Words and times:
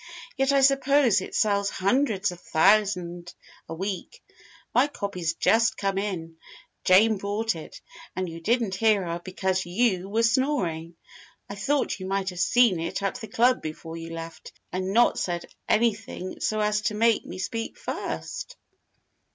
Yet 0.35 0.51
I 0.51 0.61
suppose 0.61 1.21
it 1.21 1.35
sells 1.35 1.69
hundreds 1.69 2.31
of 2.31 2.39
thousand 2.39 3.35
a 3.69 3.75
week. 3.75 4.23
My 4.73 4.87
copy's 4.87 5.35
just 5.35 5.77
come 5.77 5.99
in. 5.99 6.37
Jane 6.83 7.17
brought 7.17 7.55
it 7.55 7.79
and 8.15 8.27
you 8.27 8.41
didn't 8.41 8.73
hear 8.73 9.03
her 9.05 9.21
because 9.23 9.63
you 9.63 10.09
were 10.09 10.23
snoring. 10.23 10.95
I 11.47 11.53
thought 11.53 11.99
you 11.99 12.07
might 12.07 12.31
have 12.31 12.39
seen 12.39 12.79
it 12.79 13.03
at 13.03 13.21
the 13.21 13.27
club 13.27 13.61
before 13.61 13.95
you 13.95 14.09
left, 14.09 14.53
and 14.71 14.91
not 14.91 15.19
said 15.19 15.45
anything 15.69 16.39
so 16.39 16.59
as 16.61 16.81
to 16.85 16.95
make 16.95 17.23
me 17.27 17.37
speak 17.37 17.77
first." 17.77 18.57